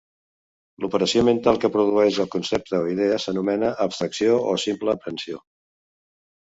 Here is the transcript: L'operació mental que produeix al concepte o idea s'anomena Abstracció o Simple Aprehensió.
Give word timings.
L'operació 0.85 1.23
mental 1.27 1.59
que 1.65 1.71
produeix 1.75 2.19
al 2.25 2.31
concepte 2.37 2.81
o 2.87 2.89
idea 2.95 3.21
s'anomena 3.27 3.73
Abstracció 3.89 4.43
o 4.51 4.59
Simple 4.69 4.99
Aprehensió. 4.99 5.43